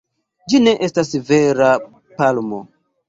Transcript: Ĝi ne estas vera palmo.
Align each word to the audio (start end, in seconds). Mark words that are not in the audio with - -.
Ĝi 0.53 0.61
ne 0.67 0.71
estas 0.87 1.11
vera 1.27 1.67
palmo. 2.23 2.65